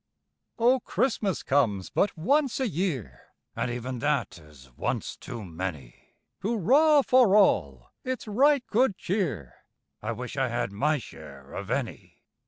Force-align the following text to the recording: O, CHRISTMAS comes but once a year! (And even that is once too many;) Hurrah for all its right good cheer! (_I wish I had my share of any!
O, 0.57 0.79
CHRISTMAS 0.79 1.43
comes 1.43 1.91
but 1.91 2.17
once 2.17 2.59
a 2.59 2.67
year! 2.67 3.27
(And 3.55 3.69
even 3.69 3.99
that 3.99 4.39
is 4.39 4.71
once 4.75 5.15
too 5.15 5.45
many;) 5.45 6.15
Hurrah 6.41 7.03
for 7.03 7.35
all 7.35 7.91
its 8.03 8.27
right 8.27 8.65
good 8.65 8.97
cheer! 8.97 9.53
(_I 10.01 10.17
wish 10.17 10.37
I 10.37 10.47
had 10.47 10.71
my 10.71 10.97
share 10.97 11.53
of 11.53 11.69
any! 11.69 12.23